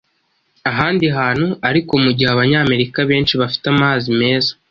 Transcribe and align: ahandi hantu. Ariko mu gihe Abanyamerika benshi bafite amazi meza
ahandi 0.71 1.05
hantu. 1.17 1.47
Ariko 1.69 1.93
mu 2.03 2.09
gihe 2.17 2.29
Abanyamerika 2.31 2.99
benshi 3.09 3.33
bafite 3.41 3.65
amazi 3.73 4.07
meza 4.21 4.51